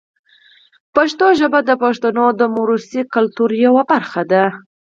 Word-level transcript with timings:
پښتو 0.95 1.25
ژبه 1.39 1.59
د 1.63 1.71
پښتنو 1.83 2.25
د 2.39 2.41
موروثي 2.55 3.01
کلتور 3.13 3.49
یوه 3.65 3.81
برخه 3.91 4.21
ده. 4.31 4.43